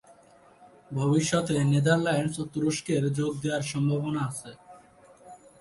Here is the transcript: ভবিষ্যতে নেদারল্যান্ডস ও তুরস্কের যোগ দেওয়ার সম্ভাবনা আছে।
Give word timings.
ভবিষ্যতে 0.91 1.55
নেদারল্যান্ডস 1.71 2.35
ও 2.41 2.43
তুরস্কের 2.53 3.03
যোগ 3.17 3.31
দেওয়ার 3.43 3.63
সম্ভাবনা 3.71 4.21
আছে। 4.29 4.51